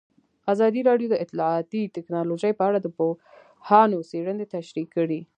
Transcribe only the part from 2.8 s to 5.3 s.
د پوهانو څېړنې تشریح کړې.